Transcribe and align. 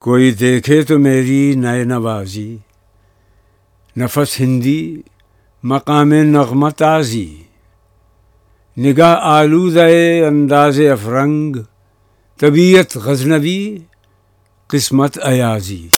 کوئی 0.00 0.30
دیکھے 0.30 0.82
تو 0.82 0.98
میری 0.98 1.54
نئے 1.54 1.84
نوازی، 1.84 2.56
نفس 3.96 4.40
ہندی، 4.40 5.02
مقام 5.62 6.12
نغمہ 6.12 6.68
تازی۔ 6.70 7.42
نگاہ 8.78 9.16
آلودہ 9.20 9.88
انداز 10.26 10.80
افرنگ، 10.80 11.56
طبیعت 12.40 12.96
غزنبی 12.96 13.78
قسمت 14.66 15.18
ایازی۔ 15.22 15.88